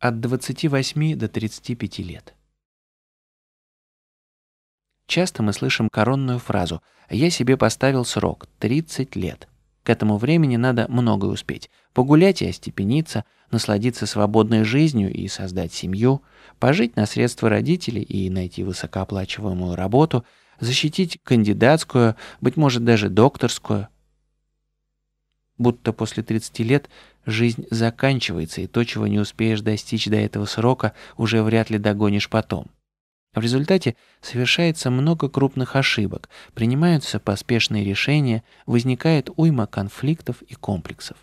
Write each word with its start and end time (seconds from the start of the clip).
от 0.00 0.18
28 0.20 1.14
до 1.14 1.28
35 1.28 1.98
лет. 1.98 2.34
Часто 5.06 5.42
мы 5.42 5.52
слышим 5.52 5.88
коронную 5.90 6.38
фразу 6.38 6.82
«я 7.10 7.30
себе 7.30 7.56
поставил 7.56 8.04
срок– 8.04 8.46
30 8.60 9.14
лет». 9.16 9.46
К 9.82 9.90
этому 9.90 10.16
времени 10.16 10.56
надо 10.56 10.86
многое 10.88 11.30
успеть. 11.30 11.70
Погулять 11.92 12.42
и 12.42 12.48
остепениться, 12.48 13.24
насладиться 13.50 14.06
свободной 14.06 14.64
жизнью 14.64 15.12
и 15.12 15.26
создать 15.28 15.72
семью, 15.72 16.22
пожить 16.58 16.96
на 16.96 17.06
средства 17.06 17.48
родителей 17.48 18.02
и 18.02 18.30
найти 18.30 18.62
высокооплачиваемую 18.62 19.74
работу, 19.74 20.24
защитить 20.60 21.18
кандидатскую, 21.24 22.16
быть 22.40 22.56
может 22.56 22.84
даже 22.84 23.08
докторскую. 23.08 23.88
Будто 25.60 25.92
после 25.92 26.22
30 26.22 26.58
лет 26.60 26.88
жизнь 27.26 27.66
заканчивается, 27.70 28.62
и 28.62 28.66
то, 28.66 28.82
чего 28.82 29.06
не 29.06 29.18
успеешь 29.18 29.60
достичь 29.60 30.06
до 30.06 30.16
этого 30.16 30.46
срока, 30.46 30.94
уже 31.18 31.42
вряд 31.42 31.68
ли 31.68 31.76
догонишь 31.76 32.30
потом. 32.30 32.68
В 33.34 33.40
результате 33.42 33.94
совершается 34.22 34.90
много 34.90 35.28
крупных 35.28 35.76
ошибок, 35.76 36.30
принимаются 36.54 37.20
поспешные 37.20 37.84
решения, 37.84 38.42
возникает 38.64 39.28
уйма 39.36 39.66
конфликтов 39.66 40.40
и 40.40 40.54
комплексов. 40.54 41.18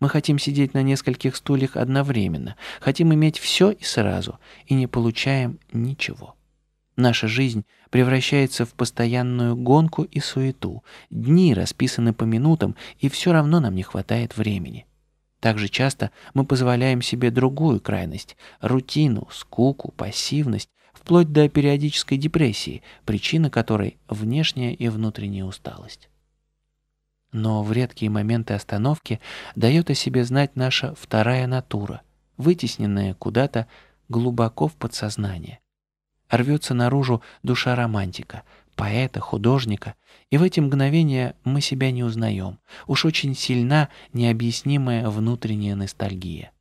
Мы 0.00 0.08
хотим 0.08 0.40
сидеть 0.40 0.74
на 0.74 0.82
нескольких 0.82 1.36
стульях 1.36 1.76
одновременно, 1.76 2.56
хотим 2.80 3.14
иметь 3.14 3.38
все 3.38 3.70
и 3.70 3.84
сразу, 3.84 4.40
и 4.66 4.74
не 4.74 4.88
получаем 4.88 5.60
ничего. 5.72 6.34
Наша 7.00 7.28
жизнь 7.28 7.64
превращается 7.88 8.66
в 8.66 8.74
постоянную 8.74 9.56
гонку 9.56 10.02
и 10.02 10.20
суету. 10.20 10.84
Дни 11.08 11.54
расписаны 11.54 12.12
по 12.12 12.24
минутам, 12.24 12.76
и 12.98 13.08
все 13.08 13.32
равно 13.32 13.58
нам 13.58 13.74
не 13.74 13.82
хватает 13.82 14.36
времени. 14.36 14.84
Также 15.40 15.68
часто 15.68 16.10
мы 16.34 16.44
позволяем 16.44 17.00
себе 17.00 17.30
другую 17.30 17.80
крайность– 17.80 18.36
рутину, 18.60 19.26
скуку, 19.32 19.92
пассивность, 19.92 20.68
вплоть 20.92 21.32
до 21.32 21.48
периодической 21.48 22.18
депрессии, 22.18 22.82
причина 23.06 23.48
которой– 23.48 23.96
внешняя 24.08 24.74
и 24.74 24.90
внутренняя 24.90 25.46
усталость. 25.46 26.10
Но 27.32 27.62
в 27.62 27.72
редкие 27.72 28.10
моменты 28.10 28.52
остановки 28.52 29.20
дает 29.56 29.88
о 29.88 29.94
себе 29.94 30.22
знать 30.22 30.54
наша 30.54 30.94
вторая 30.96 31.46
натура, 31.46 32.02
вытесненная 32.36 33.14
куда-то 33.14 33.68
глубоко 34.10 34.68
в 34.68 34.74
подсознание. 34.74 35.60
Рвется 36.30 36.74
наружу 36.74 37.22
душа 37.42 37.74
романтика, 37.74 38.44
поэта, 38.76 39.20
художника, 39.20 39.94
и 40.30 40.38
в 40.38 40.42
эти 40.42 40.60
мгновения 40.60 41.34
мы 41.44 41.60
себя 41.60 41.90
не 41.90 42.04
узнаем. 42.04 42.58
Уж 42.86 43.04
очень 43.04 43.34
сильна 43.34 43.88
необъяснимая 44.12 45.08
внутренняя 45.08 45.74
ностальгия. 45.74 46.52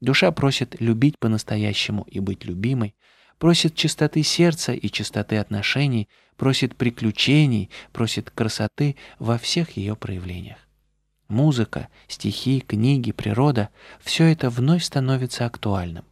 Душа 0.00 0.32
просит 0.32 0.80
любить 0.80 1.18
по-настоящему 1.18 2.04
и 2.10 2.20
быть 2.20 2.44
любимой, 2.44 2.94
просит 3.38 3.74
чистоты 3.74 4.22
сердца 4.22 4.72
и 4.72 4.88
чистоты 4.88 5.36
отношений, 5.36 6.08
просит 6.36 6.74
приключений, 6.74 7.68
просит 7.92 8.30
красоты 8.30 8.96
во 9.18 9.36
всех 9.36 9.76
ее 9.76 9.94
проявлениях. 9.94 10.58
Музыка, 11.28 11.88
стихи, 12.08 12.60
книги, 12.60 13.12
природа– 13.12 13.68
все 14.00 14.24
это 14.24 14.48
вновь 14.48 14.82
становится 14.82 15.44
актуальным. 15.44 16.04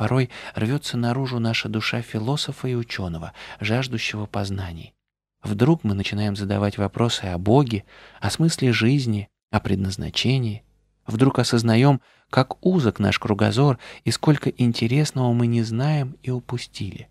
Порой 0.00 0.30
рвется 0.54 0.96
наружу 0.96 1.40
наша 1.40 1.68
душа 1.68 2.00
философа 2.00 2.68
и 2.68 2.74
ученого, 2.74 3.34
жаждущего 3.60 4.24
познаний. 4.24 4.94
Вдруг 5.42 5.84
мы 5.84 5.92
начинаем 5.92 6.36
задавать 6.36 6.78
вопросы 6.78 7.26
о 7.26 7.36
Боге, 7.36 7.84
о 8.18 8.30
смысле 8.30 8.72
жизни, 8.72 9.28
о 9.50 9.60
предназначении. 9.60 10.64
Вдруг 11.06 11.38
осознаем, 11.38 12.00
как 12.30 12.64
узок 12.64 12.98
наш 12.98 13.18
кругозор 13.18 13.78
и 14.04 14.10
сколько 14.10 14.48
интересного 14.48 15.34
мы 15.34 15.46
не 15.46 15.62
знаем 15.62 16.16
и 16.22 16.30
упустили. 16.30 17.10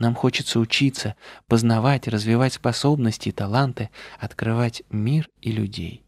Нам 0.00 0.16
хочется 0.16 0.58
учиться, 0.58 1.14
познавать, 1.46 2.08
развивать 2.08 2.54
способности 2.54 3.28
и 3.28 3.32
таланты, 3.32 3.90
открывать 4.18 4.82
мир 4.90 5.30
и 5.40 5.52
людей. 5.52 6.02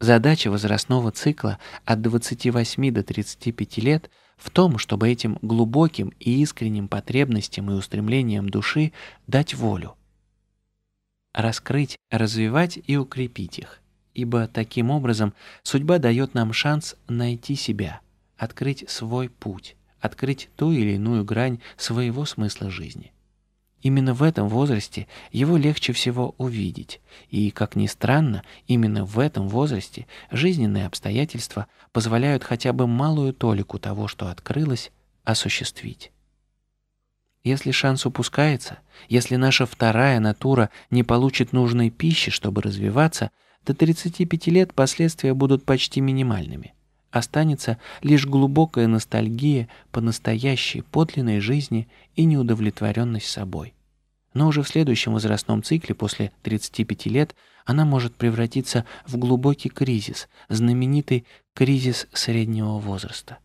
Задача 0.00 0.50
возрастного 0.50 1.12
цикла 1.12 1.58
от 1.86 2.02
28 2.02 2.92
до 2.92 3.02
35 3.02 3.78
лет 3.78 4.10
в 4.36 4.50
том, 4.50 4.78
чтобы 4.78 5.08
этим 5.08 5.38
глубоким 5.42 6.12
и 6.20 6.42
искренним 6.42 6.88
потребностям 6.88 7.70
и 7.70 7.74
устремлениям 7.74 8.48
души 8.48 8.92
дать 9.26 9.54
волю. 9.54 9.96
Раскрыть, 11.32 11.96
развивать 12.10 12.78
и 12.86 12.96
укрепить 12.96 13.58
их 13.58 13.82
ибо 14.16 14.48
таким 14.48 14.90
образом 14.90 15.34
судьба 15.62 15.98
дает 15.98 16.32
нам 16.32 16.52
шанс 16.54 16.96
найти 17.06 17.54
себя, 17.54 18.00
открыть 18.38 18.88
свой 18.88 19.28
путь, 19.28 19.76
открыть 20.00 20.48
ту 20.56 20.72
или 20.72 20.92
иную 20.92 21.22
грань 21.22 21.60
своего 21.76 22.24
смысла 22.24 22.70
жизни. 22.70 23.12
Именно 23.86 24.14
в 24.14 24.24
этом 24.24 24.48
возрасте 24.48 25.06
его 25.30 25.56
легче 25.56 25.92
всего 25.92 26.34
увидеть, 26.38 27.00
и, 27.30 27.52
как 27.52 27.76
ни 27.76 27.86
странно, 27.86 28.42
именно 28.66 29.04
в 29.04 29.20
этом 29.20 29.46
возрасте 29.48 30.08
жизненные 30.32 30.86
обстоятельства 30.86 31.68
позволяют 31.92 32.42
хотя 32.42 32.72
бы 32.72 32.88
малую 32.88 33.32
толику 33.32 33.78
того, 33.78 34.08
что 34.08 34.28
открылось, 34.28 34.90
осуществить. 35.22 36.10
Если 37.44 37.70
шанс 37.70 38.06
упускается, 38.06 38.80
если 39.08 39.36
наша 39.36 39.66
вторая 39.66 40.18
натура 40.18 40.70
не 40.90 41.04
получит 41.04 41.52
нужной 41.52 41.90
пищи, 41.90 42.32
чтобы 42.32 42.62
развиваться– 42.62 43.30
до 43.64 43.72
35 43.72 44.46
лет 44.48 44.74
последствия 44.74 45.32
будут 45.32 45.64
почти 45.64 46.00
минимальными. 46.00 46.72
Останется 47.12 47.78
лишь 48.02 48.24
глубокая 48.24 48.86
ностальгия 48.86 49.68
по 49.90 50.00
настоящей 50.00 50.82
подлинной 50.82 51.40
жизни 51.40 51.88
и 52.14 52.24
неудовлетворенность 52.24 53.26
собой. 53.28 53.75
Но 54.36 54.48
уже 54.48 54.62
в 54.62 54.68
следующем 54.68 55.14
возрастном 55.14 55.62
цикле 55.62 55.94
после 55.94 56.30
35 56.42 57.06
лет 57.06 57.34
она 57.64 57.86
может 57.86 58.14
превратиться 58.16 58.84
в 59.06 59.16
глубокий 59.16 59.70
кризис, 59.70 60.28
знаменитый 60.50 61.24
кризис 61.54 62.06
среднего 62.12 62.78
возраста. 62.78 63.38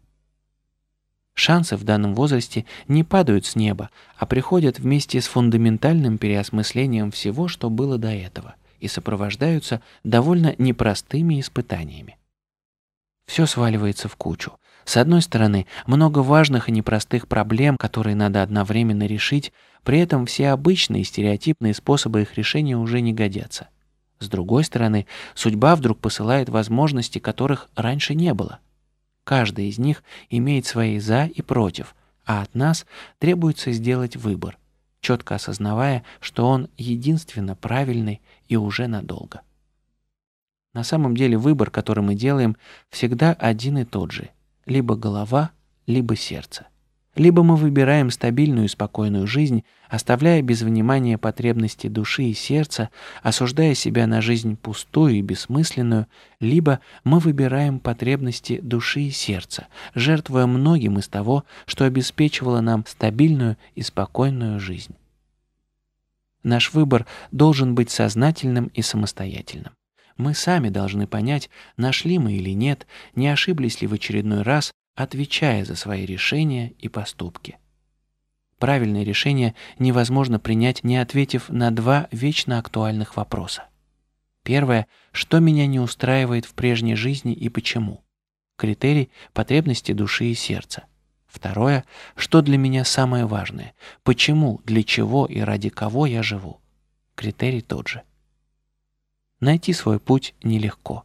Шансы 1.33 1.77
в 1.77 1.85
данном 1.85 2.13
возрасте 2.13 2.65
не 2.89 3.05
падают 3.05 3.45
с 3.45 3.55
неба, 3.55 3.89
а 4.17 4.25
приходят 4.25 4.79
вместе 4.79 5.21
с 5.21 5.27
фундаментальным 5.27 6.17
переосмыслением 6.17 7.11
всего, 7.11 7.47
что 7.47 7.69
было 7.69 7.97
до 7.97 8.09
этого 8.09 8.55
и 8.81 8.89
сопровождаются 8.89 9.81
довольно 10.03 10.55
непростыми 10.57 11.39
испытаниями. 11.39 12.17
Все 13.27 13.45
сваливается 13.45 14.09
в 14.09 14.17
кучу. 14.17 14.57
С 14.85 14.97
одной 14.97 15.21
стороны, 15.21 15.67
много 15.85 16.19
важных 16.19 16.69
и 16.69 16.71
непростых 16.71 17.27
проблем, 17.27 17.77
которые 17.77 18.15
надо 18.15 18.41
одновременно 18.41 19.05
решить, 19.05 19.53
при 19.83 19.99
этом 19.99 20.25
все 20.25 20.49
обычные 20.49 21.03
стереотипные 21.03 21.73
способы 21.73 22.21
их 22.21 22.35
решения 22.37 22.77
уже 22.77 23.01
не 23.01 23.13
годятся. 23.13 23.69
С 24.19 24.27
другой 24.27 24.63
стороны, 24.63 25.07
судьба 25.33 25.75
вдруг 25.75 25.99
посылает 25.99 26.49
возможности, 26.49 27.19
которых 27.19 27.69
раньше 27.75 28.13
не 28.13 28.33
было. 28.33 28.59
Каждая 29.23 29.65
из 29.65 29.79
них 29.79 30.03
имеет 30.29 30.65
свои 30.65 30.99
«за» 30.99 31.25
и 31.25 31.41
«против», 31.41 31.95
а 32.25 32.41
от 32.41 32.53
нас 32.53 32.85
требуется 33.17 33.71
сделать 33.71 34.15
выбор, 34.15 34.57
четко 34.99 35.35
осознавая, 35.35 36.03
что 36.19 36.47
он 36.47 36.69
единственно 36.77 37.55
правильный 37.55 38.21
и 38.47 38.55
уже 38.55 38.87
надолго. 38.87 39.41
На 40.73 40.83
самом 40.83 41.17
деле 41.17 41.37
выбор, 41.37 41.69
который 41.69 42.03
мы 42.03 42.15
делаем, 42.15 42.55
всегда 42.89 43.33
один 43.33 43.79
и 43.79 43.85
тот 43.85 44.11
же. 44.11 44.29
Либо 44.71 44.95
голова, 44.95 45.51
либо 45.85 46.15
сердце. 46.15 46.67
Либо 47.15 47.43
мы 47.43 47.57
выбираем 47.57 48.09
стабильную 48.09 48.67
и 48.67 48.69
спокойную 48.69 49.27
жизнь, 49.27 49.65
оставляя 49.89 50.41
без 50.41 50.61
внимания 50.61 51.17
потребности 51.17 51.87
души 51.87 52.23
и 52.23 52.33
сердца, 52.33 52.89
осуждая 53.21 53.73
себя 53.73 54.07
на 54.07 54.21
жизнь 54.21 54.55
пустую 54.55 55.15
и 55.15 55.21
бессмысленную, 55.21 56.07
либо 56.39 56.79
мы 57.03 57.19
выбираем 57.19 57.81
потребности 57.81 58.61
души 58.61 59.01
и 59.01 59.11
сердца, 59.11 59.67
жертвуя 59.93 60.45
многим 60.45 60.99
из 60.99 61.09
того, 61.09 61.43
что 61.65 61.83
обеспечивало 61.83 62.61
нам 62.61 62.85
стабильную 62.87 63.57
и 63.75 63.81
спокойную 63.81 64.57
жизнь. 64.61 64.95
Наш 66.43 66.71
выбор 66.73 67.05
должен 67.33 67.75
быть 67.75 67.91
сознательным 67.91 68.67
и 68.67 68.81
самостоятельным. 68.81 69.73
Мы 70.21 70.35
сами 70.35 70.69
должны 70.69 71.07
понять, 71.07 71.49
нашли 71.77 72.19
мы 72.19 72.33
или 72.33 72.51
нет, 72.51 72.85
не 73.15 73.27
ошиблись 73.27 73.81
ли 73.81 73.87
в 73.87 73.93
очередной 73.93 74.43
раз, 74.43 74.71
отвечая 74.95 75.65
за 75.65 75.75
свои 75.75 76.05
решения 76.05 76.75
и 76.77 76.89
поступки. 76.89 77.57
Правильное 78.59 79.01
решение 79.01 79.55
невозможно 79.79 80.39
принять, 80.39 80.83
не 80.83 80.97
ответив 80.97 81.49
на 81.49 81.71
два 81.71 82.07
вечно 82.11 82.59
актуальных 82.59 83.17
вопроса. 83.17 83.63
Первое– 84.43 84.85
что 85.11 85.39
меня 85.39 85.65
не 85.65 85.79
устраивает 85.79 86.45
в 86.45 86.53
прежней 86.53 86.93
жизни 86.93 87.33
и 87.33 87.49
почему? 87.49 88.03
Критерий– 88.57 89.09
потребности 89.33 89.91
души 89.91 90.25
и 90.25 90.35
сердца. 90.35 90.83
Второе, 91.25 91.83
что 92.15 92.43
для 92.43 92.59
меня 92.59 92.85
самое 92.85 93.25
важное, 93.25 93.73
почему, 94.03 94.61
для 94.65 94.83
чего 94.83 95.25
и 95.25 95.39
ради 95.39 95.69
кого 95.69 96.05
я 96.05 96.21
живу. 96.21 96.61
Критерий 97.15 97.61
тот 97.61 97.87
же. 97.87 98.03
Найти 99.41 99.73
свой 99.73 99.99
путь 99.99 100.33
нелегко, 100.43 101.03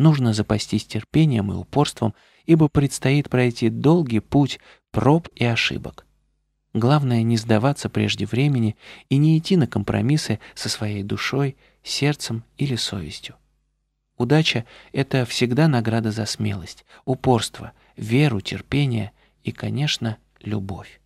Нужно 0.00 0.32
запастись 0.32 0.86
терпением 0.86 1.52
и 1.52 1.54
упорством, 1.54 2.14
ибо 2.46 2.68
предстоит 2.68 3.28
пройти 3.28 3.68
долгий 3.68 4.20
путь 4.20 4.58
проб 4.92 5.28
и 5.34 5.44
ошибок. 5.44 6.06
Главное 6.72 7.22
не 7.22 7.36
сдаваться 7.36 7.90
прежде 7.90 8.24
времени 8.24 8.76
и 9.10 9.18
не 9.18 9.36
идти 9.36 9.56
на 9.56 9.66
компромиссы 9.66 10.40
со 10.54 10.70
своей 10.70 11.02
душой, 11.02 11.58
сердцем 11.82 12.44
или 12.56 12.76
совестью. 12.76 13.34
Удача— 14.16 14.64
это 14.94 15.26
всегда 15.26 15.68
награда 15.68 16.12
за 16.12 16.24
смелость, 16.24 16.86
упорство, 17.04 17.72
веру, 17.98 18.40
терпение 18.40 19.12
и, 19.44 19.52
конечно, 19.52 20.16
любовь. 20.40 20.99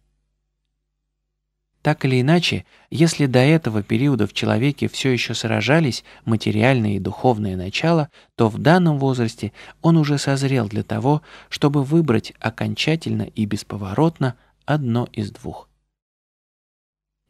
Так 1.84 2.06
или 2.06 2.22
иначе, 2.22 2.64
если 2.88 3.26
до 3.26 3.40
этого 3.40 3.82
периода 3.82 4.26
в 4.26 4.32
человеке 4.32 4.88
все 4.88 5.10
еще 5.10 5.34
сражались 5.34 6.02
материальное 6.24 6.96
и 6.96 6.98
духовное 6.98 7.56
начало, 7.56 8.08
то 8.36 8.48
в 8.48 8.56
данном 8.56 8.98
возрасте 8.98 9.52
он 9.82 9.98
уже 9.98 10.16
созрел 10.16 10.66
для 10.66 10.82
того, 10.82 11.20
чтобы 11.50 11.84
выбрать 11.84 12.32
окончательно 12.40 13.24
и 13.24 13.44
бесповоротно 13.44 14.34
одно 14.64 15.06
из 15.12 15.30
двух– 15.30 15.68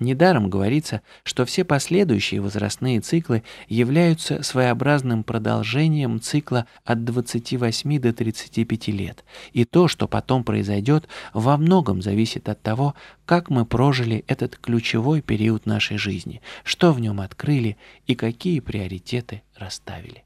Недаром 0.00 0.50
говорится, 0.50 1.02
что 1.23 1.44
все 1.44 1.64
последующие 1.64 2.41
возрастные 2.41 3.00
циклы 3.00 3.44
являются 3.69 4.43
своеобразным 4.43 5.23
продолжением 5.23 6.20
цикла 6.20 6.67
от 6.85 7.05
28 7.05 8.00
до 8.00 8.12
35 8.12 8.88
лет, 8.88 9.25
и 9.52 9.64
то, 9.64 9.87
что 9.87 10.08
потом 10.08 10.43
произойдет, 10.43 11.06
во 11.32 11.56
многом 11.56 12.02
зависит 12.02 12.49
от 12.49 12.61
того, 12.61 12.94
как 13.25 13.50
мы 13.50 13.64
прожили 13.64 14.25
этот 14.26 14.56
ключевой 14.56 15.23
период 15.23 15.64
нашей 15.64 15.96
жизни, 15.96 16.43
что 16.64 16.93
в 16.93 16.99
нем 16.99 17.20
открыли 17.20 17.76
и 18.08 18.17
какие 18.17 18.58
приоритеты 18.58 19.43
расставили. 19.56 20.25